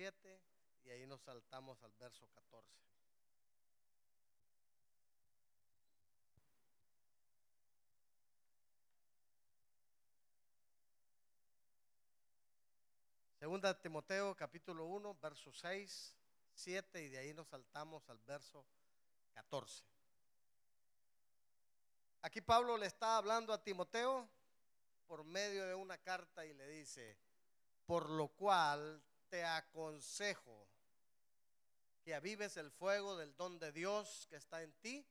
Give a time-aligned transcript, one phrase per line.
[0.00, 0.40] 7
[0.84, 2.66] y ahí nos saltamos al verso 14.
[13.38, 16.16] Segunda Timoteo capítulo 1, verso 6,
[16.54, 18.64] 7 y de ahí nos saltamos al verso
[19.34, 19.84] 14.
[22.22, 24.26] Aquí Pablo le está hablando a Timoteo
[25.06, 27.18] por medio de una carta y le dice,
[27.84, 30.68] por lo cual te aconsejo
[32.02, 35.06] que avives el fuego del don de Dios que está en ti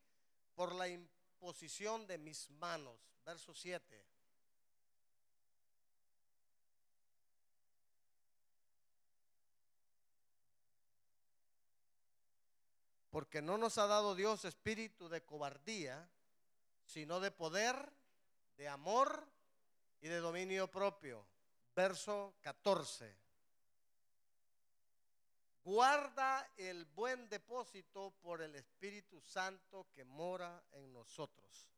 [0.53, 2.99] por la imposición de mis manos.
[3.25, 4.05] Verso 7.
[13.09, 16.09] Porque no nos ha dado Dios espíritu de cobardía,
[16.83, 17.75] sino de poder,
[18.57, 19.27] de amor
[20.01, 21.25] y de dominio propio.
[21.75, 23.28] Verso 14.
[25.63, 31.69] Guarda el buen depósito por el Espíritu Santo que mora en nosotros.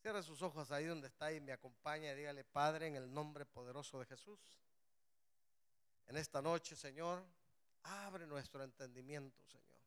[0.00, 3.46] Cierre sus ojos ahí donde está y me acompaña y dígale, Padre, en el nombre
[3.46, 4.40] poderoso de Jesús.
[6.06, 7.24] En esta noche, Señor,
[7.84, 9.80] abre nuestro entendimiento, Señor.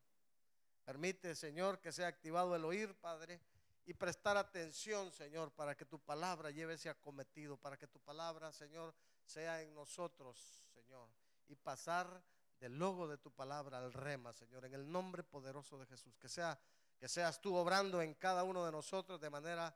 [0.84, 3.40] Permite, Señor, que sea activado el oír, Padre,
[3.84, 8.52] y prestar atención, Señor, para que tu palabra lleve ese acometido, para que tu palabra,
[8.52, 10.38] Señor, sea en nosotros,
[10.72, 11.08] Señor,
[11.46, 12.22] y pasar
[12.60, 16.16] del logo de tu palabra al rema, Señor, en el nombre poderoso de Jesús.
[16.18, 16.58] Que sea
[16.98, 19.74] que seas tú obrando en cada uno de nosotros de manera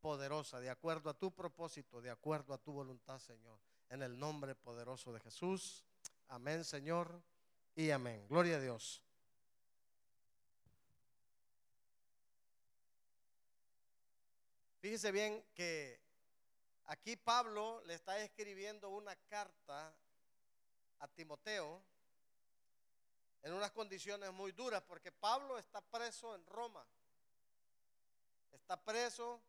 [0.00, 3.58] poderosa, de acuerdo a tu propósito, de acuerdo a tu voluntad, Señor.
[3.88, 5.84] En el nombre poderoso de Jesús.
[6.28, 7.22] Amén, Señor,
[7.76, 8.26] y amén.
[8.28, 9.02] Gloria a Dios.
[14.80, 16.00] Fíjese bien que
[16.86, 19.94] aquí Pablo le está escribiendo una carta
[20.98, 21.82] a Timoteo
[23.44, 26.84] en unas condiciones muy duras, porque Pablo está preso en Roma.
[28.52, 29.40] Está preso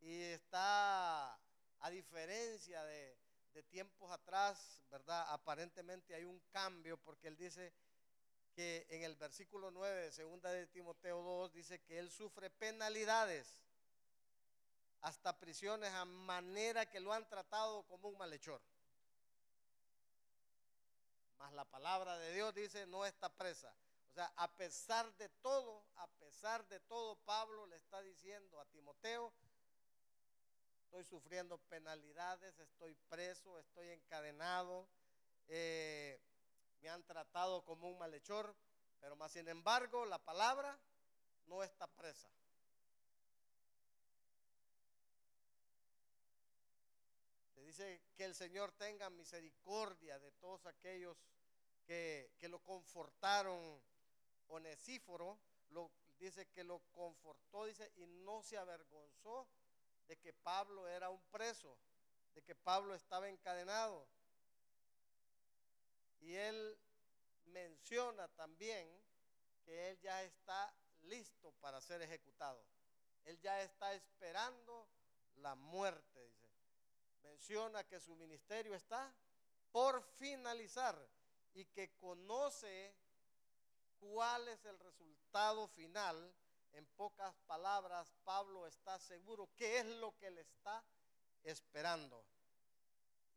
[0.00, 3.16] y está, a diferencia de,
[3.70, 5.26] tiempos atrás, ¿verdad?
[5.30, 7.74] Aparentemente hay un cambio, porque él dice
[8.54, 13.64] que en el versículo 9 de segunda de Timoteo 2 dice que él sufre penalidades
[15.00, 18.62] hasta prisiones a manera que lo han tratado como un malhechor.
[21.38, 23.74] Mas la palabra de Dios dice, no está presa.
[24.10, 28.66] O sea, a pesar de todo, a pesar de todo, Pablo le está diciendo a
[28.66, 29.32] Timoteo,
[30.84, 34.88] estoy sufriendo penalidades, estoy preso, estoy encadenado,
[35.46, 36.20] eh,
[36.80, 38.56] me han tratado como un malhechor,
[39.00, 40.78] pero más sin embargo la palabra
[41.46, 42.28] no está presa.
[47.68, 51.18] Dice que el Señor tenga misericordia de todos aquellos
[51.86, 53.78] que, lo confortaron.
[54.50, 59.46] Onesíforo lo, dice que lo confortó, dice, y no se avergonzó
[60.06, 61.78] de que Pablo era un preso,
[62.34, 64.08] de que Pablo estaba encadenado.
[66.20, 66.78] Y él
[67.44, 68.88] menciona también
[69.66, 72.64] que él ya está listo para ser ejecutado.
[73.26, 74.88] Él ya está esperando
[75.34, 76.32] la muerte,
[77.22, 79.14] menciona que su ministerio está
[79.70, 80.98] por finalizar
[81.54, 82.94] y que conoce
[83.98, 86.34] cuál es el resultado final.
[86.72, 90.84] En pocas palabras, Pablo está seguro qué es lo que le está
[91.42, 92.24] esperando.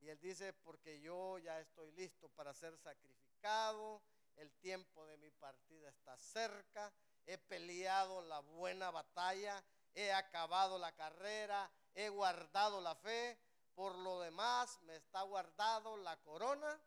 [0.02, 4.02] Y él dice, porque yo ya estoy listo para ser sacrificado,
[4.36, 6.92] el tiempo de mi partida está cerca,
[7.26, 13.38] he peleado la buena batalla, he acabado la carrera, he guardado la fe,
[13.82, 16.80] por lo demás me está guardado la corona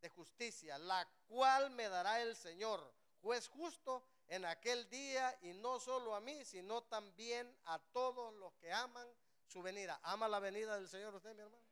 [0.00, 5.80] de justicia, la cual me dará el Señor, juez justo, en aquel día, y no
[5.80, 9.08] solo a mí, sino también a todos los que aman
[9.44, 9.98] su venida.
[10.04, 11.64] ¿Ama la venida del Señor usted, mi hermano?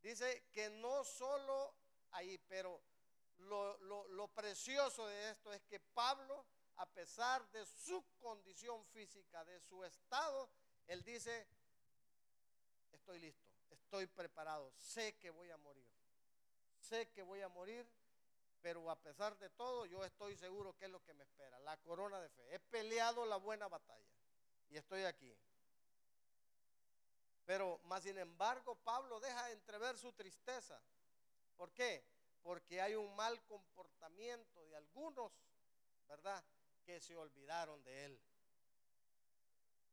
[0.00, 1.74] Dice que no solo
[2.12, 2.80] ahí, pero
[3.40, 3.76] lo,
[4.08, 6.46] lo precioso de esto es que Pablo,
[6.76, 10.48] a pesar de su condición física, de su estado,
[10.86, 11.46] él dice,
[12.94, 15.86] estoy listo, estoy preparado, sé que voy a morir,
[16.80, 17.86] sé que voy a morir,
[18.60, 21.76] pero a pesar de todo yo estoy seguro que es lo que me espera, la
[21.78, 22.54] corona de fe.
[22.54, 24.08] He peleado la buena batalla
[24.70, 25.36] y estoy aquí.
[27.44, 30.80] Pero más sin embargo Pablo deja entrever su tristeza.
[31.56, 32.04] ¿Por qué?
[32.42, 35.32] Porque hay un mal comportamiento de algunos,
[36.08, 36.42] ¿verdad?
[36.84, 38.20] Que se olvidaron de él.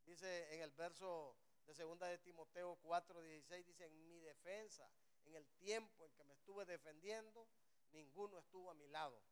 [0.06, 1.36] Dice en el verso
[1.72, 4.92] de segunda de Timoteo 4, 16 dice, en mi defensa
[5.24, 7.48] en el tiempo en que me estuve defendiendo,
[7.92, 9.24] ninguno estuvo a mi lado.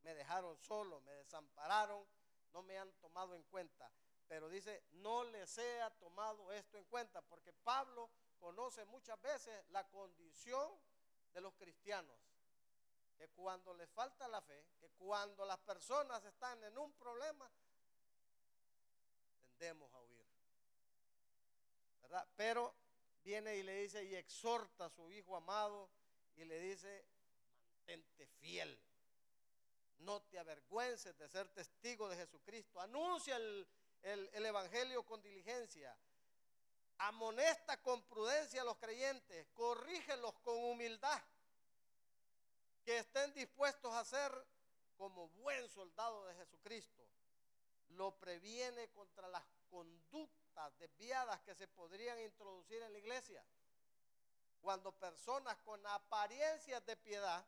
[0.00, 2.08] Me dejaron solo, me desampararon,
[2.50, 3.92] no me han tomado en cuenta.
[4.26, 8.08] Pero dice, no les ha tomado esto en cuenta, porque Pablo
[8.40, 10.72] conoce muchas veces la condición
[11.34, 12.16] de los cristianos.
[13.18, 17.52] Que cuando les falta la fe, que cuando las personas están en un problema,
[19.58, 20.11] tendemos a huir.
[22.36, 22.74] Pero
[23.22, 25.88] viene y le dice y exhorta a su hijo amado
[26.36, 27.04] y le dice,
[27.82, 28.78] mantente fiel.
[29.98, 32.80] No te avergüences de ser testigo de Jesucristo.
[32.80, 33.68] Anuncia el,
[34.02, 35.96] el Evangelio con diligencia.
[36.98, 39.46] Amonesta con prudencia a los creyentes.
[39.54, 41.22] Corrígelos con humildad.
[42.84, 44.32] Que estén dispuestos a ser
[44.96, 47.01] como buen soldado de Jesucristo.
[48.02, 53.46] Lo previene contra las conductas desviadas que se podrían introducir en la iglesia.
[54.60, 57.46] Cuando personas con apariencias de piedad,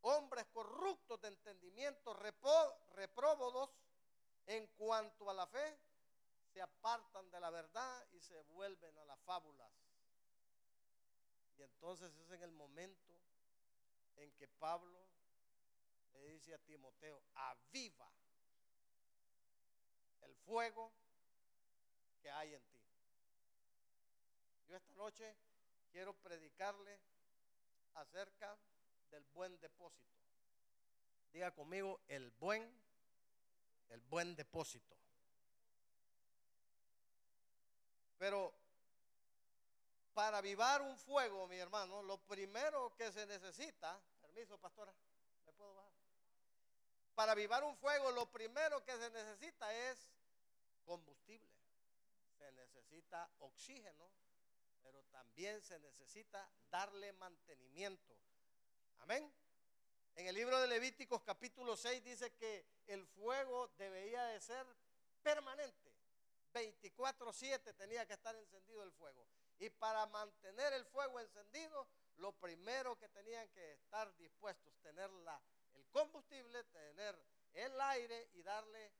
[0.00, 3.70] hombres corruptos de entendimiento, repróbodos
[4.46, 5.78] en cuanto a la fe,
[6.52, 9.70] se apartan de la verdad y se vuelven a las fábulas.
[11.56, 13.12] Y entonces es en el momento
[14.16, 15.06] en que Pablo
[16.14, 18.10] le dice a Timoteo, aviva
[20.24, 20.92] el fuego
[22.20, 22.80] que hay en ti.
[24.66, 25.36] Yo esta noche
[25.92, 26.98] quiero predicarle
[27.94, 28.56] acerca
[29.10, 30.12] del buen depósito.
[31.32, 32.62] Diga conmigo, el buen,
[33.90, 34.96] el buen depósito.
[38.18, 38.54] Pero
[40.14, 44.94] para avivar un fuego, mi hermano, lo primero que se necesita, permiso, pastora,
[45.44, 45.92] ¿me puedo bajar?
[47.14, 50.13] Para avivar un fuego, lo primero que se necesita es
[50.84, 51.50] combustible.
[52.38, 54.10] Se necesita oxígeno,
[54.82, 58.16] pero también se necesita darle mantenimiento.
[58.98, 59.32] Amén.
[60.16, 64.66] En el libro de Levíticos capítulo 6 dice que el fuego debería de ser
[65.22, 65.92] permanente.
[66.52, 69.26] 24/7 tenía que estar encendido el fuego.
[69.58, 75.40] Y para mantener el fuego encendido, lo primero que tenían que estar dispuestos, tener la,
[75.74, 77.20] el combustible, tener
[77.54, 78.92] el aire y darle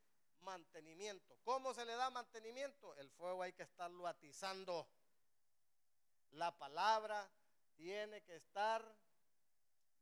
[0.44, 1.36] mantenimiento.
[1.42, 2.94] ¿Cómo se le da mantenimiento?
[2.96, 4.86] El fuego hay que estarlo atizando.
[6.32, 7.28] La palabra
[7.74, 8.84] tiene que estar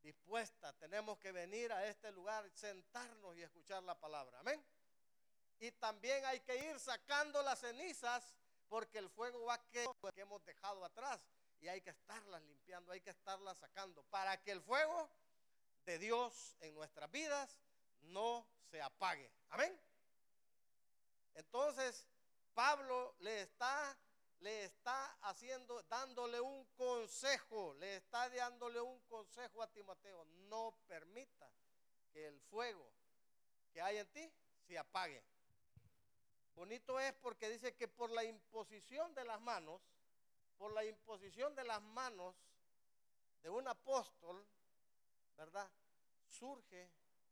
[0.03, 0.73] dispuesta.
[0.75, 4.41] Tenemos que venir a este lugar, sentarnos y escuchar la palabra.
[4.41, 4.63] Amén.
[5.61, 8.35] Y también hay que ir sacando las cenizas
[8.69, 11.21] porque el fuego va quedar que hemos dejado atrás
[11.61, 15.09] y hay que estarlas limpiando, hay que estarlas sacando para que el fuego
[15.85, 17.61] de Dios en nuestras vidas
[18.01, 19.31] no se apague.
[19.51, 19.79] Amén.
[21.35, 22.07] Entonces,
[22.55, 23.99] Pablo le está
[24.43, 31.49] le está haciendo dándole un consejo, le está dándole un consejo a Timoteo, no permita
[32.13, 32.93] que el fuego
[33.73, 34.33] que hay en ti
[34.67, 35.23] se apague.
[36.55, 39.81] Bonito es porque dice que por la imposición de las manos,
[40.59, 42.35] por la imposición de las manos
[43.43, 44.45] de un apóstol,
[45.37, 45.71] ¿verdad?
[46.27, 46.91] Surge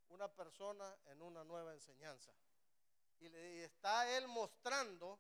[0.08, 2.32] una persona en una nueva enseñanza.
[3.20, 5.19] Y le está él mostrando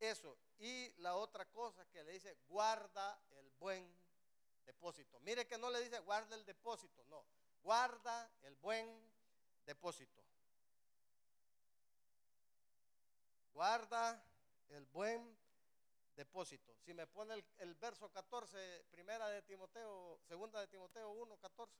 [0.00, 0.36] eso.
[0.58, 3.86] Y la otra cosa que le dice, guarda el buen
[4.64, 5.20] depósito.
[5.20, 7.24] Mire que no le dice guarda el depósito, no.
[7.62, 8.88] Guarda el buen
[9.64, 10.22] depósito.
[13.52, 14.24] Guarda
[14.70, 15.38] el buen
[16.16, 16.74] depósito.
[16.84, 21.72] Si me pone el, verso 14, primera de Timoteo, segunda de Timoteo 1, 14.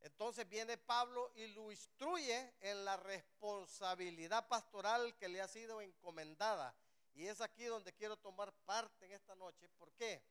[0.00, 6.74] Entonces viene Pablo y lo instruye en la responsabilidad pastoral que le ha sido encomendada.
[7.14, 9.68] Y es aquí donde quiero tomar parte en esta noche.
[9.70, 10.22] ¿Por qué?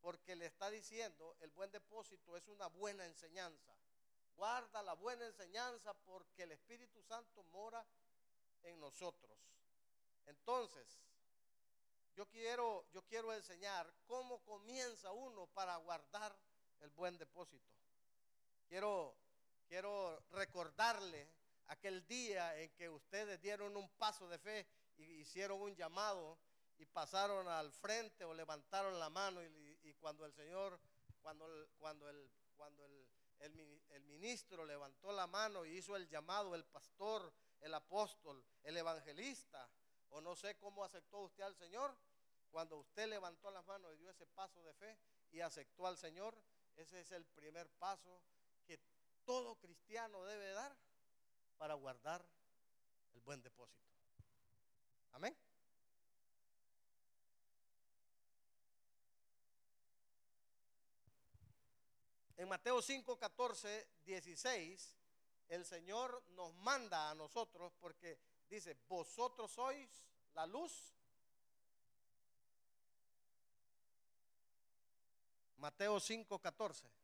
[0.00, 3.72] Porque le está diciendo, el buen depósito es una buena enseñanza.
[4.36, 7.86] Guarda la buena enseñanza porque el Espíritu Santo mora
[8.64, 9.38] en nosotros.
[10.26, 10.98] Entonces,
[12.16, 16.36] yo quiero, yo quiero enseñar cómo comienza uno para guardar
[16.80, 17.72] el buen depósito.
[18.68, 19.16] Quiero,
[19.68, 21.28] quiero recordarle
[21.66, 24.66] aquel día en que ustedes dieron un paso de fe
[24.96, 26.38] y hicieron un llamado
[26.76, 30.78] y pasaron al frente o levantaron la mano y, cuando el Señor,
[31.22, 31.46] cuando
[31.78, 33.08] cuando el, cuando el
[33.40, 39.68] el, ministro levantó la mano y hizo el llamado, el pastor, el apóstol, el evangelista,
[40.10, 41.96] o no sé cómo aceptó usted al Señor,
[42.50, 44.98] cuando usted levantó las manos y dio ese paso de fe
[45.30, 46.40] y aceptó al Señor,
[46.76, 48.22] ese es el primer paso
[49.24, 50.76] todo cristiano debe dar
[51.58, 52.24] para guardar
[53.14, 53.84] el buen depósito.
[55.12, 55.36] Amén.
[62.36, 64.96] En Mateo 5, 14, 16,
[65.48, 69.88] el Señor nos manda a nosotros porque dice, vosotros sois
[70.34, 70.94] la luz.
[75.56, 77.03] Mateo 5, 14.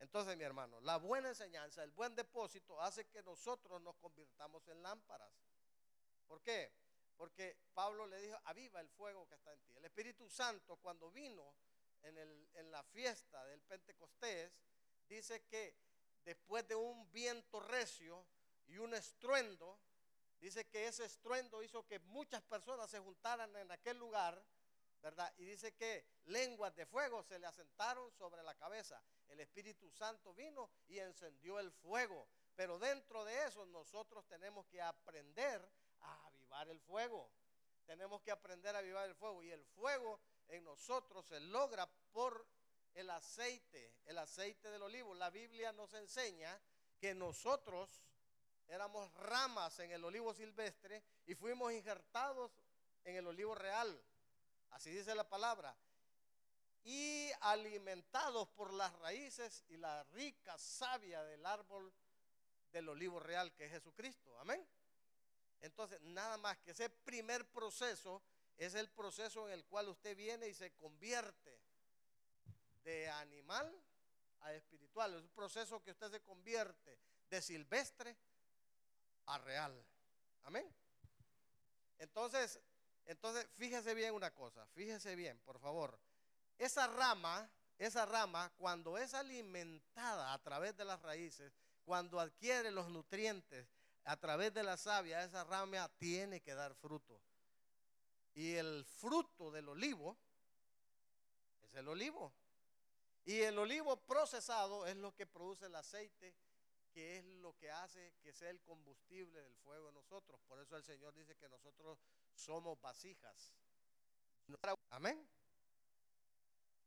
[0.00, 4.82] Entonces, mi hermano, la buena enseñanza, el buen depósito hace que nosotros nos convirtamos en
[4.82, 5.30] lámparas.
[6.26, 6.72] ¿Por qué?
[7.16, 9.76] Porque Pablo le dijo, aviva el fuego que está en ti.
[9.76, 11.54] El Espíritu Santo cuando vino
[12.02, 14.50] en, en la fiesta del Pentecostés,
[15.06, 15.76] dice que
[16.24, 18.24] después de un viento recio
[18.68, 19.78] y un estruendo,
[20.38, 24.42] dice que ese estruendo hizo que muchas personas se juntaran en aquel lugar
[25.02, 25.32] ¿verdad?
[25.38, 29.02] Y dice que lenguas de fuego se le asentaron sobre la cabeza.
[29.28, 32.28] El Espíritu Santo vino y encendió el fuego.
[32.54, 35.66] Pero dentro de eso nosotros tenemos que aprender
[36.00, 37.30] a avivar el fuego.
[37.86, 39.42] Tenemos que aprender a avivar el fuego.
[39.42, 42.46] Y el fuego en nosotros se logra por
[42.94, 45.14] el aceite, el aceite del olivo.
[45.14, 46.60] La Biblia nos enseña
[46.98, 48.04] que nosotros
[48.68, 52.52] éramos ramas en el olivo silvestre y fuimos injertados
[53.04, 54.04] en el olivo real.
[54.70, 55.76] Así dice la palabra.
[56.82, 61.92] Y alimentados por las raíces y la rica savia del árbol
[62.72, 64.38] del olivo real que es Jesucristo.
[64.38, 64.66] Amén.
[65.60, 68.22] Entonces, nada más que ese primer proceso
[68.56, 71.60] es el proceso en el cual usted viene y se convierte
[72.84, 73.74] de animal
[74.40, 75.14] a espiritual.
[75.14, 76.98] Es un proceso que usted se convierte
[77.28, 78.16] de silvestre
[79.26, 79.84] a real.
[80.44, 80.66] Amén.
[81.98, 82.60] Entonces,
[83.06, 85.98] entonces, fíjese bien una cosa, fíjese bien, por favor.
[86.58, 91.52] Esa rama, esa rama, cuando es alimentada a través de las raíces,
[91.84, 93.66] cuando adquiere los nutrientes
[94.04, 97.20] a través de la savia, esa rama tiene que dar fruto.
[98.34, 100.16] Y el fruto del olivo
[101.62, 102.32] es el olivo.
[103.24, 106.34] Y el olivo procesado es lo que produce el aceite,
[107.00, 110.38] que es lo que hace que sea el combustible del fuego en nosotros.
[110.46, 111.98] Por eso el Señor dice que nosotros
[112.34, 113.54] somos vasijas.
[114.90, 115.26] Amén.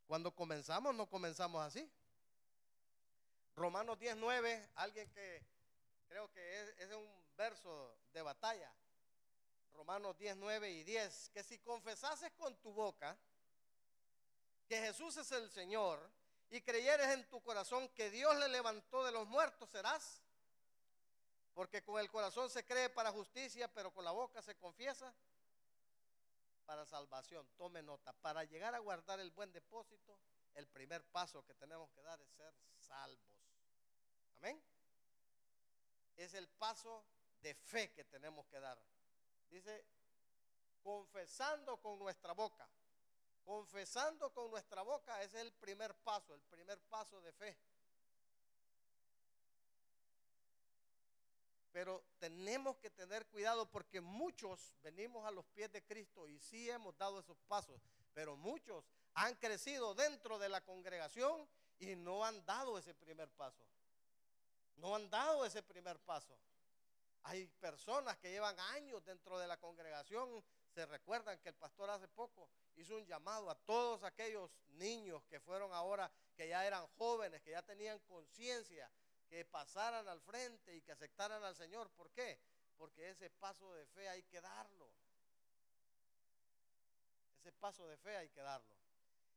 [0.06, 1.90] Cuando comenzamos, no comenzamos así.
[3.56, 5.44] Romanos 19, alguien que
[6.06, 8.72] creo que es, un verso de batalla.
[9.72, 13.18] Romanos 19 y 10, que si confesases con tu boca
[14.68, 16.08] que Jesús es el Señor
[16.54, 20.22] y creyeres en tu corazón que Dios le levantó de los muertos, serás.
[21.52, 25.12] Porque con el corazón se cree para justicia, pero con la boca se confiesa
[26.64, 27.44] para salvación.
[27.56, 30.16] Tome nota, para llegar a guardar el buen depósito,
[30.54, 33.34] el primer paso que tenemos que dar es ser salvos.
[34.36, 34.62] Amén.
[36.14, 37.04] Es el paso
[37.40, 38.78] de fe que tenemos que dar.
[39.50, 39.84] Dice,
[40.84, 42.68] confesando con nuestra boca.
[43.44, 47.56] Confesando con nuestra boca es el primer paso, el primer paso de fe.
[51.72, 56.70] Pero tenemos que tener cuidado porque muchos venimos a los pies de Cristo y sí
[56.70, 57.80] hemos dado esos pasos,
[58.14, 58.84] pero muchos
[59.14, 61.48] han crecido dentro de la congregación
[61.78, 63.64] y no han dado ese primer paso.
[64.76, 66.38] No han dado ese primer paso.
[67.24, 70.44] Hay personas que llevan años dentro de la congregación.
[70.74, 75.38] Se recuerdan que el pastor hace poco hizo un llamado a todos aquellos niños que
[75.38, 78.90] fueron ahora, que ya eran jóvenes, que ya tenían conciencia
[79.28, 81.90] que pasaran al frente y que aceptaran al Señor.
[81.90, 82.40] ¿Por qué?
[82.76, 84.90] Porque ese paso de fe hay que darlo.
[87.38, 88.76] Ese paso de fe hay que darlo.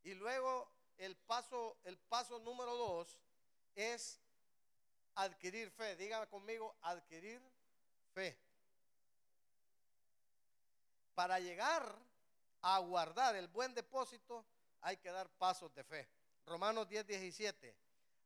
[0.01, 3.19] Y luego el paso, el paso número dos
[3.75, 4.19] es
[5.13, 5.95] adquirir fe.
[5.95, 7.39] Dígame conmigo, adquirir
[8.13, 8.46] fe.
[11.17, 11.83] Para llegar
[12.61, 14.45] a guardar el buen depósito
[14.81, 16.07] hay que dar pasos de fe.
[16.45, 17.75] Romanos 10, 17.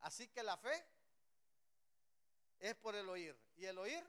[0.00, 0.84] Así que la fe
[2.58, 3.34] es por el oír.
[3.56, 4.04] ¿Y el oír?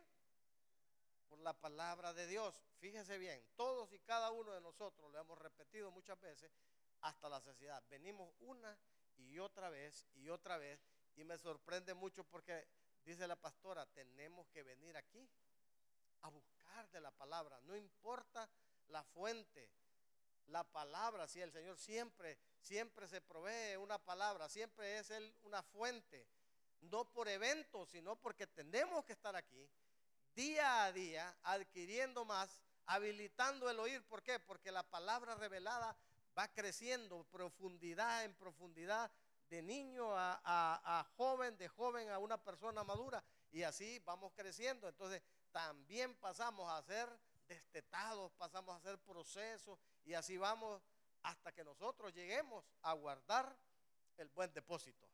[1.30, 2.62] Por la palabra de Dios.
[2.80, 6.52] Fíjese bien, todos y cada uno de nosotros lo hemos repetido muchas veces
[7.00, 7.82] hasta la saciedad.
[7.90, 8.78] Venimos una
[9.16, 10.86] y otra vez y otra vez
[11.16, 12.68] y me sorprende mucho porque
[13.06, 15.26] dice la pastora, tenemos que venir aquí
[16.24, 18.50] a buscar de la palabra, no importa
[18.90, 19.70] la fuente,
[20.48, 25.64] la palabra, si el Señor siempre, siempre se provee una palabra, siempre es Él una
[25.64, 26.28] fuente
[26.90, 29.70] no por eventos, sino porque tenemos que estar aquí,
[30.36, 34.04] día a día, adquiriendo más, habilitando el oír.
[34.04, 34.40] ¿Por qué?
[34.40, 35.96] Porque la palabra revelada
[36.38, 39.12] va creciendo profundidad en profundidad,
[39.50, 43.24] de niño a, a, joven, de joven a una persona madura.
[43.52, 44.90] Y así vamos creciendo.
[44.90, 45.22] Entonces
[45.52, 47.08] también pasamos a ser
[47.48, 50.82] destetados, pasamos a hacer procesos y así vamos
[51.22, 53.56] hasta que nosotros lleguemos a guardar
[54.18, 55.08] el buen depósito.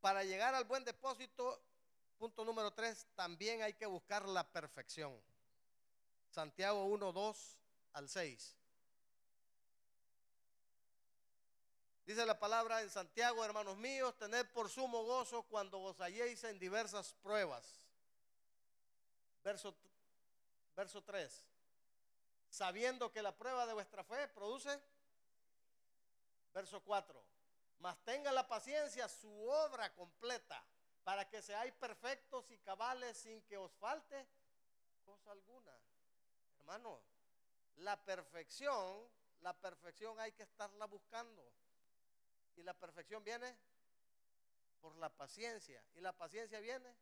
[0.00, 1.62] Para llegar al buen depósito,
[2.18, 5.16] punto número tres, también hay que buscar la perfección.
[6.28, 7.58] Santiago 1, 2
[7.92, 8.56] al 6.
[12.04, 16.58] Dice la palabra en Santiago, hermanos míos, tened por sumo gozo cuando os halléis en
[16.58, 17.64] diversas pruebas.
[19.44, 19.74] Verso,
[20.74, 21.44] verso 3.
[22.48, 24.80] Sabiendo que la prueba de vuestra fe produce.
[26.52, 27.24] Verso 4.
[27.78, 30.62] Mas tenga la paciencia su obra completa,
[31.04, 34.26] para que seáis perfectos y cabales sin que os falte
[35.04, 35.72] cosa alguna.
[36.58, 37.00] Hermano,
[37.76, 39.08] la perfección,
[39.40, 41.42] la perfección hay que estarla buscando.
[42.56, 43.56] Y la perfección viene
[44.80, 45.84] por la paciencia.
[45.94, 46.94] Y la paciencia viene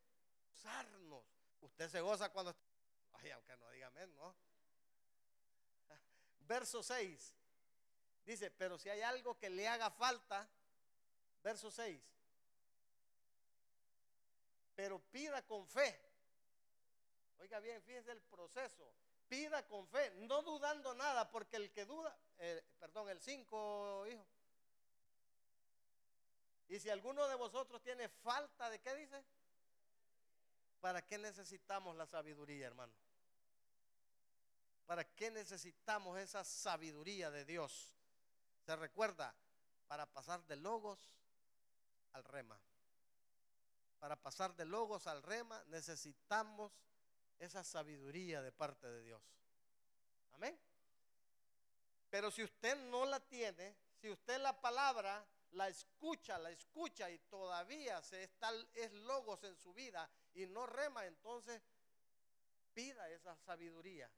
[0.53, 1.23] usarnos.
[1.61, 2.55] Usted se goza cuando...
[3.13, 4.35] Ay, aunque no diga menos, ¿no?
[6.47, 7.35] Verso 6.
[8.25, 10.47] Dice, pero si hay algo que le haga falta,
[11.41, 11.99] verso 6.
[14.75, 15.99] Pero pida con fe.
[17.39, 18.93] Oiga bien, fíjese el proceso
[19.31, 24.27] pida con fe, no dudando nada, porque el que duda, eh, perdón, el 5, hijo.
[26.71, 29.21] Y si alguno de vosotros tiene falta de qué dice,
[30.79, 32.93] ¿para qué necesitamos la sabiduría, hermano?
[34.85, 37.93] ¿Para qué necesitamos esa sabiduría de Dios?
[38.65, 39.35] Se recuerda,
[39.89, 41.11] para pasar de logos
[42.13, 42.57] al rema.
[43.99, 46.71] Para pasar de logos al rema necesitamos
[47.37, 49.21] esa sabiduría de parte de Dios.
[50.31, 50.57] Amén.
[52.09, 57.17] Pero si usted no la tiene, si usted la palabra la escucha, la escucha y
[57.19, 61.61] todavía se está, es logos en su vida y no rema, entonces
[62.73, 64.09] pida esa sabiduría.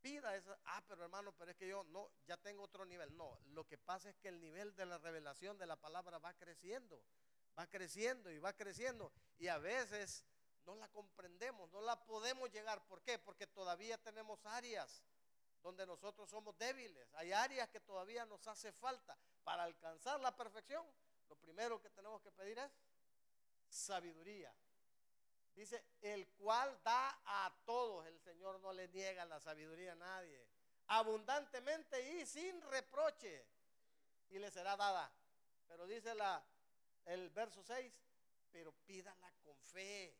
[0.00, 3.16] Pida esa, ah, pero hermano, pero es que yo no, ya tengo otro nivel.
[3.16, 6.34] No, lo que pasa es que el nivel de la revelación de la palabra va
[6.34, 7.02] creciendo,
[7.58, 9.10] va creciendo y va creciendo.
[9.38, 10.24] Y a veces
[10.64, 12.86] no la comprendemos, no la podemos llegar.
[12.86, 13.18] ¿Por qué?
[13.18, 15.02] Porque todavía tenemos áreas
[15.62, 17.12] donde nosotros somos débiles.
[17.14, 19.18] Hay áreas que todavía nos hace falta.
[19.46, 20.84] Para alcanzar la perfección,
[21.28, 22.68] lo primero que tenemos que pedir es
[23.68, 24.52] sabiduría.
[25.54, 28.04] Dice, el cual da a todos.
[28.06, 30.48] El Señor no le niega la sabiduría a nadie.
[30.88, 33.46] Abundantemente y sin reproche.
[34.30, 35.08] Y le será dada.
[35.68, 36.44] Pero dice la,
[37.04, 37.94] el verso 6,
[38.50, 40.12] pero pídala con fe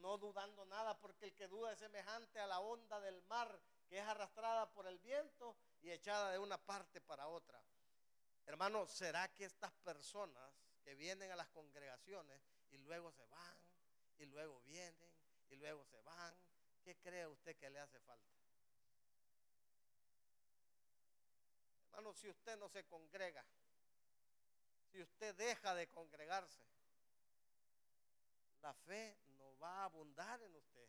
[0.00, 3.56] no dudando nada, porque el que duda es semejante a la onda del mar
[3.88, 7.62] que es arrastrada por el viento y echada de una parte para otra.
[8.46, 10.50] Hermano, ¿será que estas personas
[10.82, 13.58] que vienen a las congregaciones y luego se van,
[14.16, 15.14] y luego vienen,
[15.50, 16.34] y luego se van,
[16.82, 18.34] ¿qué cree usted que le hace falta?
[21.90, 23.44] Hermano, si usted no se congrega,
[24.90, 26.64] si usted deja de congregarse,
[28.62, 29.18] la fe
[29.62, 30.88] va a abundar en usted.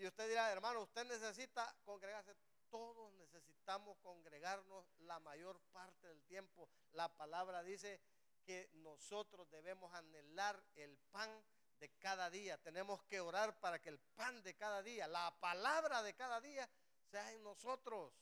[0.00, 2.34] Y usted dirá, hermano, usted necesita congregarse.
[2.70, 6.70] Todos necesitamos congregarnos la mayor parte del tiempo.
[6.92, 8.00] La palabra dice
[8.42, 11.30] que nosotros debemos anhelar el pan
[11.78, 12.56] de cada día.
[12.62, 16.66] Tenemos que orar para que el pan de cada día, la palabra de cada día,
[17.10, 18.14] sea en nosotros.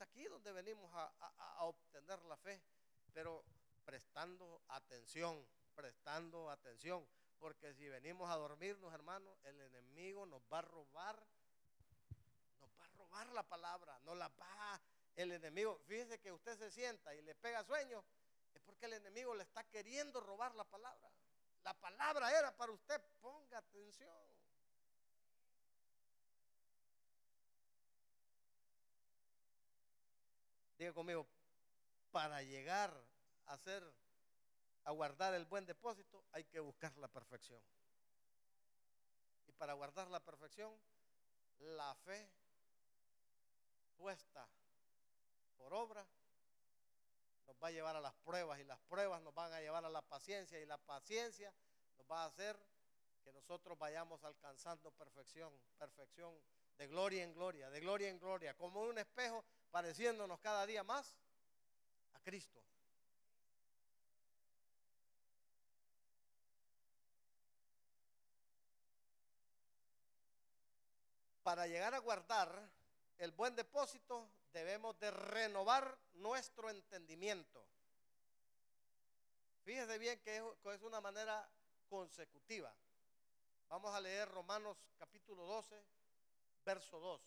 [0.00, 2.60] aquí donde venimos a, obtener la fe,
[3.12, 3.42] pero
[3.84, 5.42] prestando atención,
[5.76, 7.06] prestando atención,
[7.38, 11.22] porque si venimos a dormirnos, hermanos, el enemigo nos va a robar,
[12.60, 14.80] nos va a robar la palabra, no la va,
[15.14, 18.02] el enemigo, fíjese que usted se sienta y le pega sueño,
[18.54, 21.10] es porque el enemigo le está queriendo robar la palabra.
[21.62, 24.36] La palabra era para usted, ponga atención.
[30.78, 31.26] Diga conmigo,
[32.10, 32.94] para llegar
[33.46, 33.82] a ser,
[34.86, 37.60] a guardar el buen depósito, hay que buscar la perfección.
[39.48, 40.72] Y para guardar la perfección,
[41.58, 42.30] la fe
[43.96, 44.48] puesta
[45.56, 46.06] por obra
[47.46, 49.90] nos va a llevar a las pruebas y las pruebas nos van a llevar a
[49.90, 51.52] la paciencia y la paciencia
[51.96, 52.56] nos va a hacer
[53.24, 56.32] que nosotros vayamos alcanzando perfección, perfección,
[56.78, 61.16] de gloria en gloria, de gloria en gloria, como un espejo, pareciéndonos cada día más
[62.12, 62.62] a Cristo.
[71.46, 72.72] Para llegar a guardar
[73.18, 77.64] el buen depósito, debemos de renovar nuestro entendimiento.
[79.62, 80.42] Fíjese bien que
[80.74, 81.48] es una manera
[81.88, 82.74] consecutiva.
[83.68, 85.80] Vamos a leer Romanos capítulo 12,
[86.64, 87.22] verso 2.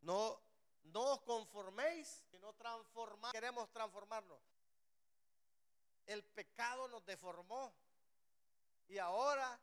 [0.00, 0.47] No,
[0.98, 3.30] no os conforméis, sino transformar.
[3.30, 4.40] Queremos transformarnos.
[6.06, 7.72] El pecado nos deformó.
[8.88, 9.60] Y ahora,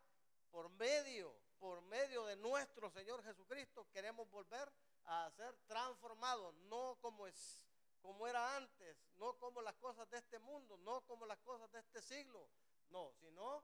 [0.50, 4.72] por medio, por medio de nuestro Señor Jesucristo, queremos volver
[5.08, 7.62] a ser transformados, no como es
[8.02, 11.80] como era antes, no como las cosas de este mundo, no como las cosas de
[11.80, 12.48] este siglo,
[12.92, 13.62] no, sino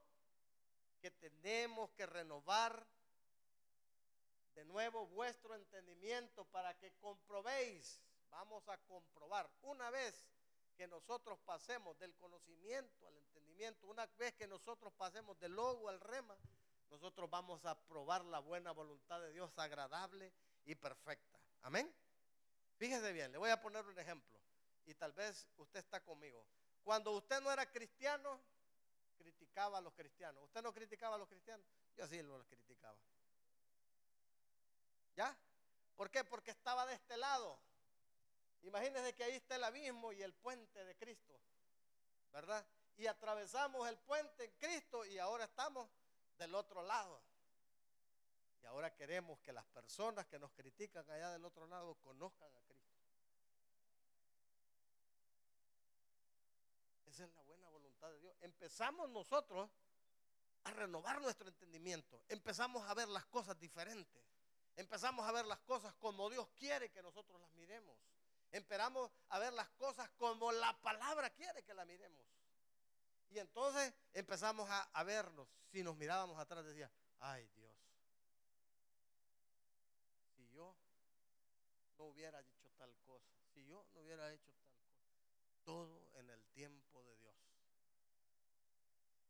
[1.00, 2.86] que tenemos que renovar
[4.54, 10.26] de nuevo vuestro entendimiento para que comprobéis, vamos a comprobar, una vez
[10.76, 16.00] que nosotros pasemos del conocimiento al entendimiento, una vez que nosotros pasemos del logo al
[16.00, 16.36] rema,
[16.90, 20.32] nosotros vamos a probar la buena voluntad de Dios agradable
[20.64, 21.38] y perfecta.
[21.62, 21.92] Amén.
[22.76, 24.38] Fíjese bien, le voy a poner un ejemplo
[24.84, 26.44] y tal vez usted está conmigo.
[26.82, 28.40] Cuando usted no era cristiano,
[29.16, 30.42] criticaba a los cristianos.
[30.44, 31.64] ¿Usted no criticaba a los cristianos?
[31.96, 32.98] Yo sí los criticaba.
[35.14, 35.36] ¿Ya?
[35.96, 36.24] ¿Por qué?
[36.24, 37.60] Porque estaba de este lado.
[38.62, 41.40] Imagínense que ahí está el abismo y el puente de Cristo,
[42.30, 42.64] ¿verdad?
[42.96, 45.88] Y atravesamos el puente en Cristo y ahora estamos
[46.38, 47.22] del otro lado.
[48.62, 52.60] Y ahora queremos que las personas que nos critican allá del otro lado conozcan a
[52.62, 52.92] Cristo.
[57.06, 58.36] Esa es la buena voluntad de Dios.
[58.40, 59.68] Empezamos nosotros
[60.64, 62.24] a renovar nuestro entendimiento.
[62.28, 64.31] Empezamos a ver las cosas diferentes.
[64.76, 67.96] Empezamos a ver las cosas como Dios quiere que nosotros las miremos.
[68.50, 72.26] Empezamos a ver las cosas como la palabra quiere que las miremos.
[73.28, 75.48] Y entonces empezamos a, a vernos.
[75.70, 77.72] Si nos mirábamos atrás decía, ay Dios,
[82.02, 85.06] no hubiera dicho tal cosa, si yo no hubiera hecho tal cosa.
[85.64, 87.34] Todo en el tiempo de Dios.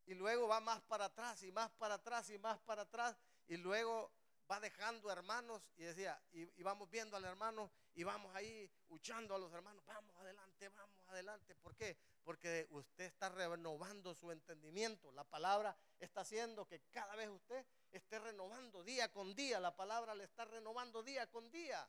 [0.07, 3.15] Y luego va más para atrás y más para atrás y más para atrás.
[3.47, 4.11] Y luego
[4.53, 9.39] va dejando hermanos y decía, y, vamos viendo al hermano y vamos ahí luchando a
[9.39, 11.55] los hermanos, vamos adelante, vamos adelante.
[11.55, 11.97] ¿Por qué?
[12.23, 15.11] Porque usted está renovando su entendimiento.
[15.11, 19.59] La palabra está haciendo que cada vez usted esté renovando día con día.
[19.59, 21.87] La palabra le está renovando día con día.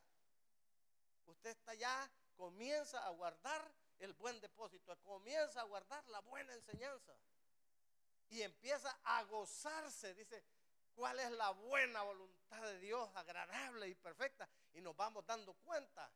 [1.27, 7.13] Usted está ya, comienza a guardar el buen depósito, comienza a guardar la buena enseñanza.
[8.29, 10.43] Y empieza a gozarse, dice,
[10.95, 14.49] cuál es la buena voluntad de Dios, agradable y perfecta.
[14.73, 16.09] Y nos vamos dando cuenta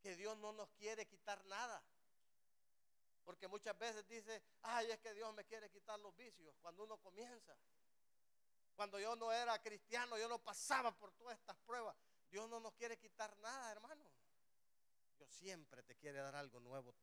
[0.00, 1.82] que Dios no nos quiere quitar nada.
[3.24, 6.96] Porque muchas veces dice, ay, es que Dios me quiere quitar los vicios cuando uno
[6.98, 7.56] comienza.
[8.76, 11.96] Cuando yo no era cristiano, yo no pasaba por todas estas pruebas.
[12.30, 14.12] Dios no nos quiere quitar nada, hermano.
[15.16, 16.94] Dios siempre te quiere dar algo nuevo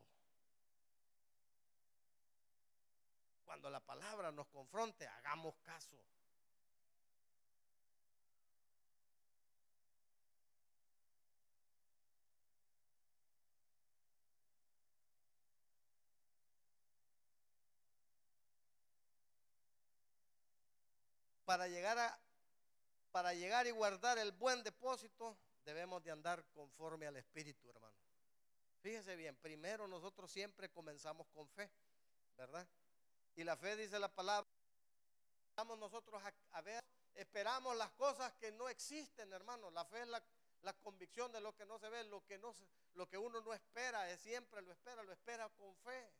[3.51, 5.97] Cuando la palabra nos confronte, hagamos caso.
[21.43, 22.17] para llegar a
[23.11, 27.97] para llegar y guardar el buen depósito, debemos de andar conforme al Espíritu, hermano.
[28.79, 31.69] Fíjese bien, primero nosotros siempre comenzamos con fe,
[32.37, 32.65] ¿verdad?
[33.35, 34.47] Y la fe dice la palabra,
[35.77, 39.69] nosotros a, ver, esperamos las cosas que no existen, hermano.
[39.71, 42.53] La fe es la, convicción de lo que no se ve, lo que, no,
[42.95, 46.13] lo que uno no espera, es siempre lo espera, lo espera con fe.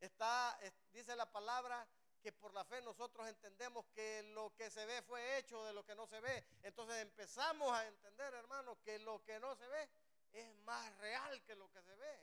[0.00, 0.58] Está,
[0.92, 1.86] dice la palabra
[2.22, 5.84] que por la fe nosotros entendemos que lo que se ve fue hecho de lo
[5.84, 6.44] que no se ve.
[6.62, 9.88] Entonces empezamos a entender, hermano, que lo que no se ve
[10.32, 12.18] es más real que lo que se ve.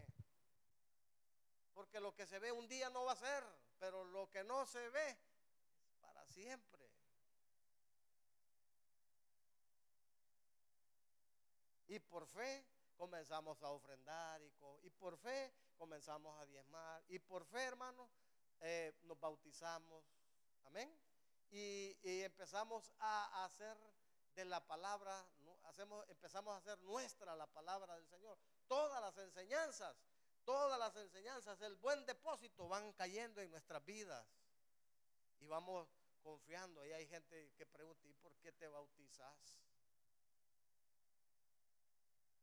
[1.74, 3.44] Porque lo que se ve un día no va a ser,
[3.80, 5.18] pero lo que no se ve es
[6.02, 6.90] para siempre.
[11.88, 12.66] Y por fe
[12.98, 14.52] comenzamos a ofrendar y,
[14.84, 17.04] y por fe comenzamos a diezmar.
[17.10, 18.10] Y por fe, hermanos,
[18.62, 20.06] eh, nos bautizamos.
[20.66, 20.90] Amén.
[21.50, 23.78] Y, empezamos a hacer
[24.34, 25.28] de la palabra,
[25.66, 28.38] hacemos, empezamos a hacer nuestra la palabra del Señor.
[28.68, 29.96] Todas las enseñanzas,
[30.46, 34.26] todas las enseñanzas, el buen depósito van cayendo en nuestras vidas.
[35.40, 35.88] Y vamos
[36.22, 36.86] confiando.
[36.86, 39.38] Y hay gente que pregunta, ¿y por qué te bautizas?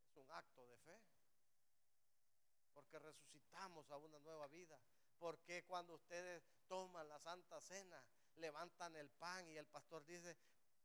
[0.05, 1.01] Es un acto de fe.
[2.73, 4.79] Porque resucitamos a una nueva vida.
[5.19, 8.03] Porque cuando ustedes toman la Santa Cena,
[8.37, 10.35] levantan el pan y el pastor dice,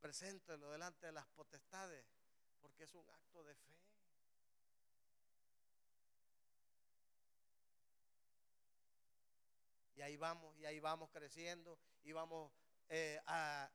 [0.01, 2.07] preséntelo delante de las potestades?
[2.61, 3.77] Porque es un acto de fe.
[9.96, 12.53] Y ahí vamos, y ahí vamos creciendo, y vamos
[12.89, 13.21] eh,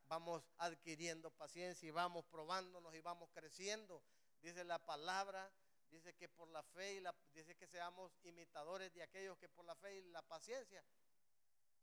[0.08, 4.02] vamos adquiriendo paciencia y vamos probándonos y vamos creciendo.
[4.42, 5.52] Dice la palabra,
[5.90, 9.66] dice que por la fe y la, dice que seamos imitadores de aquellos que por
[9.66, 10.82] la fe y la paciencia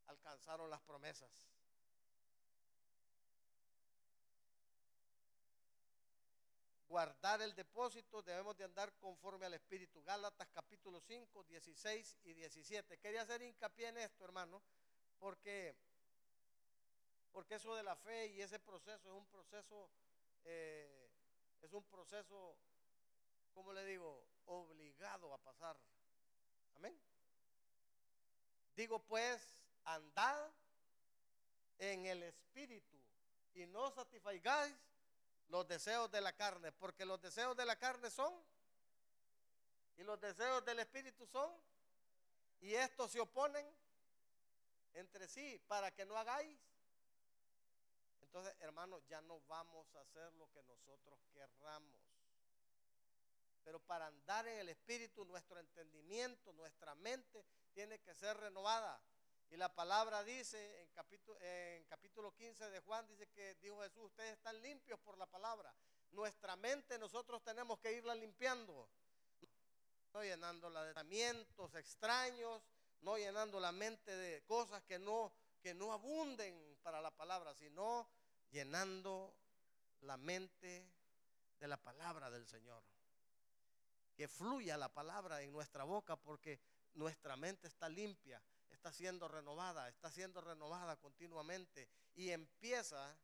[0.06, 1.50] alcanzaron las promesas.
[6.88, 10.02] Guardar el depósito debemos de andar conforme al Espíritu.
[10.04, 12.98] Gálatas capítulo 5, 16 y 17.
[12.98, 14.62] Quería hacer hincapié en esto, hermano,
[15.18, 15.76] porque
[17.30, 19.90] porque eso de la fe y ese proceso es un proceso,
[20.44, 21.10] eh,
[21.60, 22.56] es un proceso,
[23.52, 24.26] ¿cómo le digo?
[24.46, 25.78] Obligado a pasar.
[26.74, 26.98] Amén.
[28.74, 30.50] Digo pues, andad
[31.76, 32.96] en el espíritu
[33.52, 34.74] y no satisfagáis
[35.48, 38.32] los deseos de la carne, porque los deseos de la carne son
[39.96, 41.50] y los deseos del espíritu son
[42.60, 43.66] y estos se oponen
[44.94, 46.58] entre sí para que no hagáis
[48.28, 51.98] entonces, hermanos, ya no vamos a hacer lo que nosotros querramos.
[53.64, 59.00] Pero para andar en el Espíritu, nuestro entendimiento, nuestra mente tiene que ser renovada.
[59.50, 64.04] Y la palabra dice en capítulo, en capítulo 15 de Juan, dice que dijo Jesús,
[64.04, 65.74] ustedes están limpios por la palabra.
[66.10, 68.88] Nuestra mente nosotros tenemos que irla limpiando.
[70.12, 72.62] No llenándola de pensamientos extraños,
[73.00, 75.32] no llenando la mente de cosas que no,
[75.62, 78.08] que no abunden para la palabra, sino
[78.50, 79.34] llenando
[80.00, 80.86] la mente
[81.58, 82.82] de la palabra del Señor.
[84.14, 86.60] Que fluya la palabra en nuestra boca porque
[86.94, 88.42] nuestra mente está limpia,
[88.78, 93.18] está siendo renovada, está siendo renovada continuamente y empieza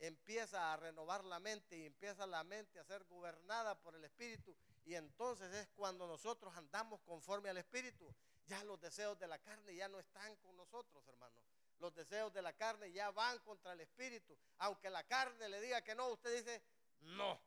[0.00, 4.54] empieza a renovar la mente y empieza la mente a ser gobernada por el Espíritu
[4.84, 8.14] y entonces es cuando nosotros andamos conforme al Espíritu.
[8.46, 11.42] Ya los deseos de la carne ya no están con nosotros, hermanos
[11.80, 14.36] los deseos de la carne ya van contra el espíritu.
[14.58, 16.62] Aunque la carne le diga que no, usted dice
[17.00, 17.40] no.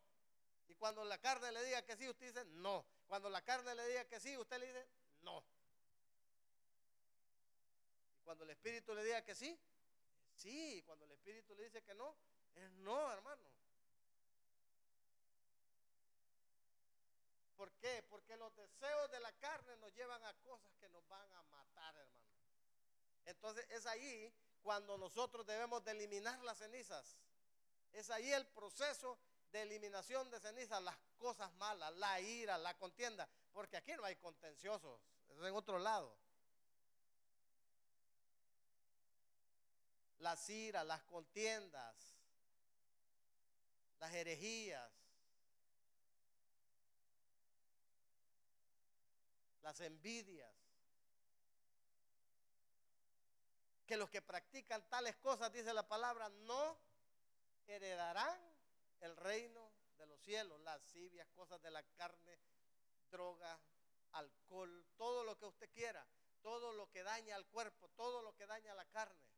[0.68, 2.84] Y cuando la carne le diga que sí, usted dice no.
[3.06, 4.88] Cuando la carne le diga que sí, usted le dice
[5.20, 5.44] no.
[8.32, 9.60] Cuando el espíritu le diga que sí,
[10.32, 10.82] sí.
[10.86, 12.16] Cuando el espíritu le dice que no,
[12.54, 13.44] es no, hermano.
[17.56, 18.02] ¿Por qué?
[18.08, 21.94] Porque los deseos de la carne nos llevan a cosas que nos van a matar,
[21.94, 22.32] hermano.
[23.26, 27.18] Entonces es ahí cuando nosotros debemos de eliminar las cenizas.
[27.92, 29.18] Es ahí el proceso
[29.50, 34.16] de eliminación de cenizas, las cosas malas, la ira, la contienda, porque aquí no hay
[34.16, 36.16] contenciosos, es en otro lado.
[40.22, 42.16] Las iras, las contiendas,
[43.98, 44.88] las herejías,
[49.62, 50.54] las envidias,
[53.84, 56.78] que los que practican tales cosas, dice la palabra, no
[57.66, 58.40] heredarán
[59.00, 62.38] el reino de los cielos, lascivias, cosas de la carne,
[63.10, 63.60] droga,
[64.12, 66.06] alcohol, todo lo que usted quiera,
[66.42, 69.31] todo lo que daña al cuerpo, todo lo que daña a la carne.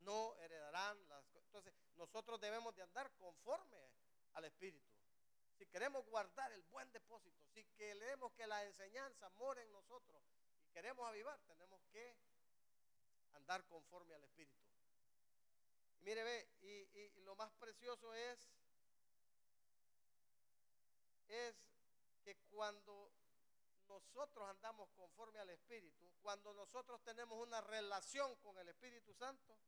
[0.00, 3.90] No heredarán las Entonces, nosotros debemos de andar conforme
[4.34, 4.90] al Espíritu.
[5.58, 10.22] Si queremos guardar el buen depósito, si queremos que la enseñanza more en nosotros
[10.62, 12.16] y queremos avivar, tenemos que
[13.34, 14.58] andar conforme al Espíritu.
[15.98, 18.38] Y mire, ve, y, lo más precioso es,
[21.28, 21.54] es
[22.22, 23.12] que cuando
[23.86, 29.58] nosotros andamos conforme al Espíritu, cuando nosotros tenemos una relación con el Espíritu Santo,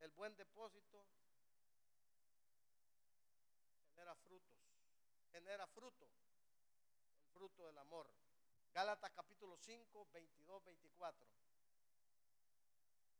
[0.00, 1.06] el buen depósito
[3.84, 4.58] genera frutos,
[5.30, 6.08] genera fruto,
[7.18, 8.10] el fruto del amor.
[8.72, 11.26] Gálatas capítulo 5, 22, 24.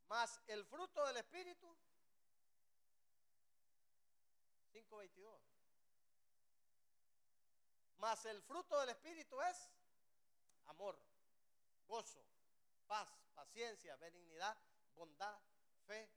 [0.07, 1.77] Más el fruto del Espíritu,
[4.73, 5.41] 5.22.
[7.97, 9.69] Mas el fruto del Espíritu es
[10.67, 10.99] amor,
[11.87, 12.25] gozo,
[12.87, 14.57] paz, paciencia, benignidad,
[14.95, 15.39] bondad,
[15.87, 16.11] fe,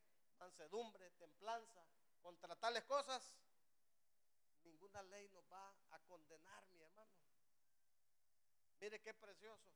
[0.44, 1.82] mansedumbre, templanza.
[2.22, 3.22] Contra tales cosas,
[4.64, 7.12] ninguna ley nos va a condenar, mi hermano.
[8.80, 9.72] Mire qué precioso.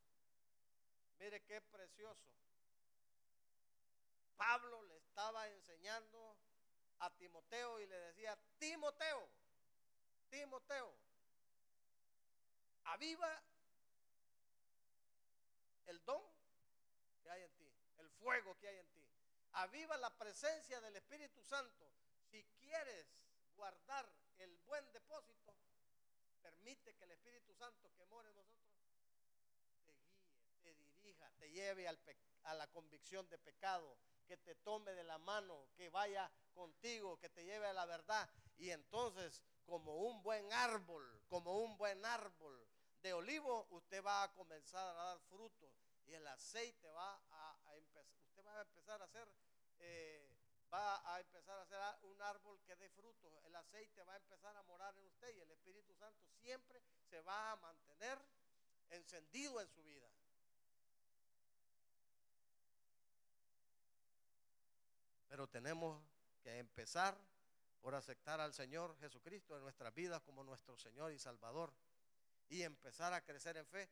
[1.19, 2.27] Mire qué precioso.
[4.35, 6.37] Pablo le estaba enseñando
[6.99, 9.29] a Timoteo y le decía, Timoteo,
[10.29, 10.93] Timoteo,
[12.83, 13.43] aviva
[15.85, 16.21] el don
[17.21, 18.96] que hay en ti, el fuego que hay en ti.
[19.57, 21.91] Aviva la presencia del Espíritu Santo.
[22.29, 23.07] Si quieres
[23.55, 25.55] guardar el buen depósito,
[26.41, 28.77] permite que el Espíritu Santo que mora en nosotros
[29.83, 30.27] te guíe,
[30.61, 35.69] te dirija, te lleve a la convicción de pecado, que te tome de la mano,
[35.75, 38.29] que vaya contigo, que te lleve a la verdad.
[38.57, 42.67] Y entonces, como un buen árbol, como un buen árbol
[43.01, 45.73] de olivo, usted va a comenzar a dar frutos
[46.05, 49.27] y el aceite va a, empezar, usted va a empezar a hacer,
[49.79, 50.35] eh,
[50.71, 53.33] va a empezar a hacer un árbol que dé frutos.
[53.45, 57.21] El aceite va a empezar a morar en usted y el Espíritu Santo siempre se
[57.21, 58.19] va a mantener
[58.89, 60.09] encendido en su vida.
[65.27, 66.01] Pero tenemos
[66.41, 67.17] que empezar
[67.81, 71.73] por aceptar al Señor Jesucristo en nuestras vidas como nuestro Señor y Salvador.
[72.49, 73.89] Y empezar a crecer en fe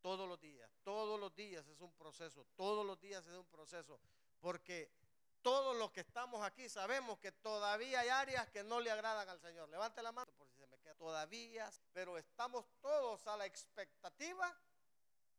[0.00, 0.70] todos los días.
[0.82, 2.44] Todos los días es un proceso.
[2.56, 4.00] Todos los días es un proceso.
[4.44, 4.92] Porque
[5.40, 9.40] todos los que estamos aquí sabemos que todavía hay áreas que no le agradan al
[9.40, 9.70] Señor.
[9.70, 10.94] Levante la mano por si se me queda.
[10.96, 14.54] Todavía, pero estamos todos a la expectativa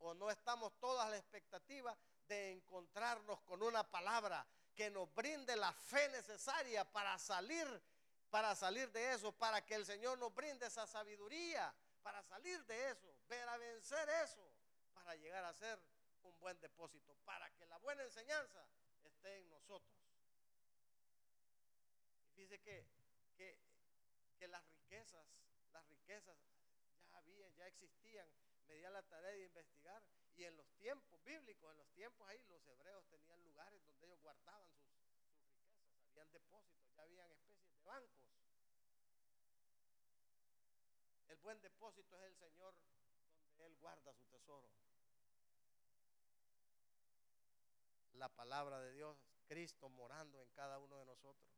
[0.00, 5.54] o no estamos todos a la expectativa de encontrarnos con una palabra que nos brinde
[5.54, 7.80] la fe necesaria para salir,
[8.28, 12.90] para salir de eso, para que el Señor nos brinde esa sabiduría, para salir de
[12.90, 14.44] eso, ver a vencer eso,
[14.94, 15.80] para llegar a ser
[16.24, 18.66] un buen depósito, para que la buena enseñanza
[19.34, 19.96] en nosotros.
[22.24, 22.86] Y fíjese que,
[23.36, 23.58] que,
[24.38, 25.26] que las riquezas,
[25.72, 26.38] las riquezas
[27.10, 28.28] ya habían, ya existían,
[28.66, 30.02] me di la tarea de investigar
[30.36, 34.20] y en los tiempos bíblicos, en los tiempos ahí, los hebreos tenían lugares donde ellos
[34.20, 35.56] guardaban sus, riquezas,
[36.10, 38.26] habían depósitos, ya habían especies de bancos.
[41.28, 42.74] El buen depósito es el Señor
[43.44, 44.68] donde Él guarda su tesoro.
[48.16, 51.50] La palabra de Dios, Cristo morando en cada uno de nosotros.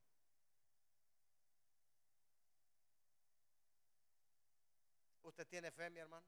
[5.23, 6.27] ¿Usted tiene fe, mi hermano?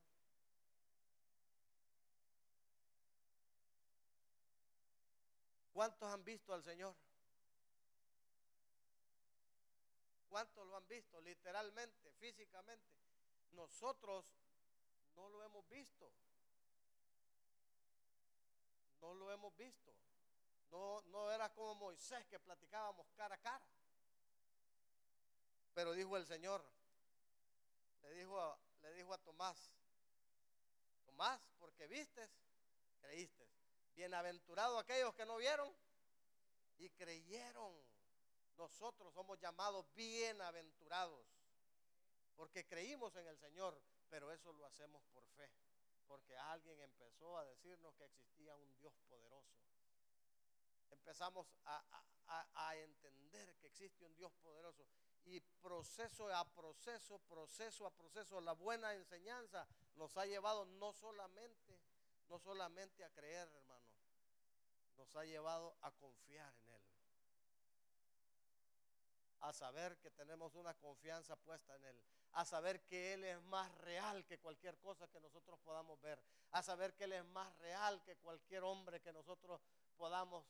[5.73, 6.95] ¿Cuántos han visto al Señor?
[10.29, 12.87] ¿Cuántos lo han visto literalmente, físicamente?
[13.51, 14.33] Nosotros
[15.16, 16.12] no lo hemos visto.
[19.01, 19.93] No lo hemos visto.
[20.70, 23.64] No, era como Moisés que platicábamos cara a cara.
[25.74, 26.64] Pero dijo el Señor,
[28.02, 29.70] le dijo le dijo a Tomás,
[31.04, 32.30] Tomás, porque vistes,
[33.00, 33.46] creíste.
[33.94, 35.70] Bienaventurados aquellos que no vieron
[36.78, 37.74] y creyeron.
[38.56, 41.26] Nosotros somos llamados bienaventurados
[42.40, 43.78] porque creímos en el Señor,
[44.09, 45.50] pero eso lo hacemos por fe,
[46.09, 49.59] porque alguien empezó a decirnos que existía un Dios poderoso.
[50.90, 54.87] Empezamos a, entender que existe un Dios poderoso
[55.24, 61.81] y proceso a proceso, proceso a proceso, la buena enseñanza nos ha llevado no solamente,
[62.29, 63.90] no solamente a creer, hermano
[65.00, 66.83] nos ha llevado a confiar en Él.
[69.40, 72.05] A saber que tenemos una confianza puesta en Él.
[72.33, 76.22] A saber que Él es más real que cualquier cosa que nosotros podamos ver.
[76.50, 79.62] A saber que Él es más real que cualquier hombre que nosotros
[79.96, 80.44] podamos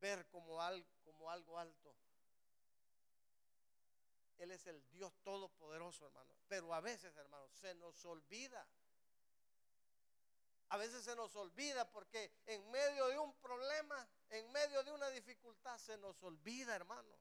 [0.00, 0.58] ver como,
[1.04, 1.94] como algo alto.
[4.38, 6.34] Él es el Dios todopoderoso, hermano.
[6.48, 8.66] Pero a veces, hermano, se nos olvida
[10.70, 15.10] a veces se nos olvida porque en medio de un problema, en medio de una
[15.10, 17.18] dificultad, se nos olvida, hermano.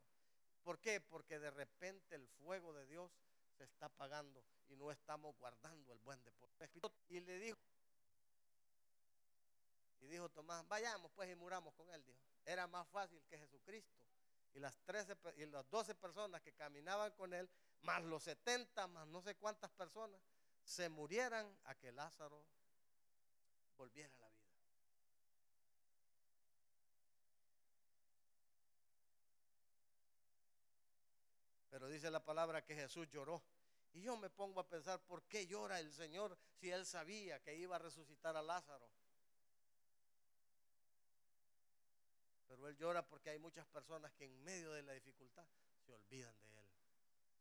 [0.62, 1.02] ¿Por qué?
[1.02, 3.12] Porque de repente el fuego de Dios
[3.58, 6.94] se está apagando y no estamos guardando el buen depósito.
[7.08, 7.58] Y le dijo,
[10.02, 12.04] y dijo Tomás, vayamos pues y muramos con él.
[12.06, 14.00] Dijo, era más fácil que Jesucristo
[14.54, 17.50] y las 13 y las 12 personas que caminaban con él,
[17.82, 20.22] más los 70, más no sé cuántas personas,
[20.64, 22.46] se murieran a que Lázaro
[23.78, 24.40] volviera a la vida.
[31.70, 33.44] Pero dice la palabra que Jesús lloró
[33.94, 37.56] Y yo me pongo a pensar, ¿por qué llora el Señor si Él sabía que
[37.56, 38.90] iba a resucitar a Lázaro?
[42.50, 45.46] Pero Él llora porque hay muchas personas que en medio de la dificultad
[45.86, 46.68] se olvidan de Él.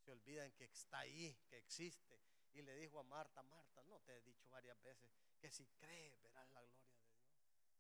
[0.04, 2.20] Se olvidan que está ahí, que existe.
[2.52, 6.20] Y le dijo a Marta, Marta, no te he dicho varias veces que si crees
[6.20, 7.18] verás la gloria de Dios.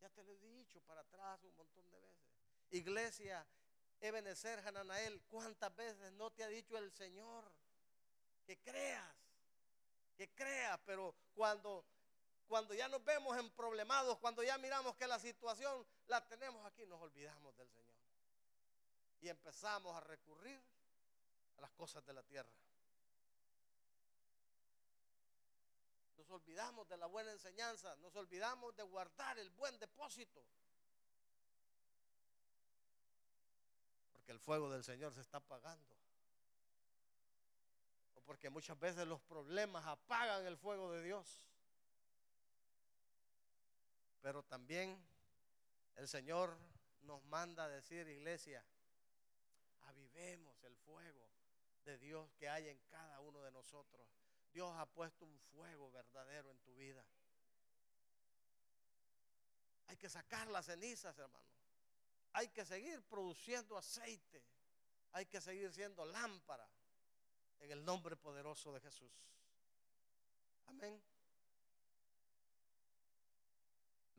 [0.00, 2.30] Ya te lo he dicho para atrás un montón de veces.
[2.70, 3.46] Iglesia,
[4.00, 7.52] Ebenezer, Hananael, ¿cuántas veces no te ha dicho el Señor
[8.46, 9.14] que creas?
[10.16, 11.84] Que creas, pero cuando
[12.48, 16.86] cuando ya nos vemos en problemados, cuando ya miramos que la situación la tenemos aquí,
[16.86, 17.94] nos olvidamos del Señor.
[19.20, 20.60] Y empezamos a recurrir
[21.58, 22.50] a las cosas de la tierra.
[26.16, 30.42] Nos olvidamos de la buena enseñanza, nos olvidamos de guardar el buen depósito.
[34.12, 35.96] Porque el fuego del Señor se está apagando.
[38.14, 41.42] O porque muchas veces los problemas apagan el fuego de Dios.
[44.20, 45.02] Pero también
[45.96, 46.56] el Señor
[47.02, 48.64] nos manda a decir, iglesia,
[49.82, 51.28] avivemos el fuego
[51.84, 54.06] de Dios que hay en cada uno de nosotros.
[54.52, 57.04] Dios ha puesto un fuego verdadero en tu vida.
[59.86, 61.46] Hay que sacar las cenizas, hermano.
[62.32, 64.44] Hay que seguir produciendo aceite.
[65.12, 66.68] Hay que seguir siendo lámpara
[67.60, 69.10] en el nombre poderoso de Jesús.
[70.66, 71.02] Amén.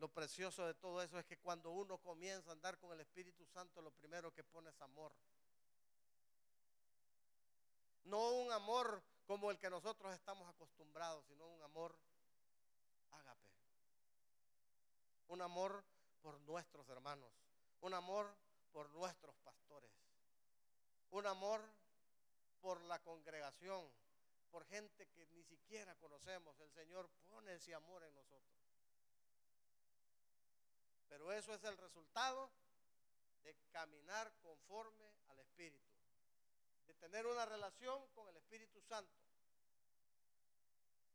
[0.00, 3.44] Lo precioso de todo eso es que cuando uno comienza a andar con el Espíritu
[3.44, 5.12] Santo, lo primero que pone es amor.
[8.04, 11.94] No un amor como el que nosotros estamos acostumbrados, sino un amor
[13.10, 13.50] ágape.
[15.28, 15.84] Un amor
[16.22, 17.30] por nuestros hermanos.
[17.82, 18.34] Un amor
[18.72, 19.92] por nuestros pastores.
[21.10, 21.60] Un amor
[22.62, 23.86] por la congregación,
[24.50, 26.58] por gente que ni siquiera conocemos.
[26.60, 28.69] El Señor pone ese amor en nosotros.
[31.10, 32.50] Pero eso es el resultado
[33.42, 35.92] de caminar conforme al Espíritu,
[36.86, 39.12] de tener una relación con el Espíritu Santo.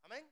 [0.02, 0.30] Amén.